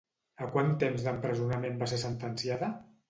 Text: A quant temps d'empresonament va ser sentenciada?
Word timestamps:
A 0.45 0.45
quant 0.53 0.71
temps 0.83 1.05
d'empresonament 1.07 1.77
va 1.83 1.91
ser 1.93 2.01
sentenciada? 2.05 2.73